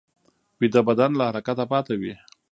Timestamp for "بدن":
0.87-1.11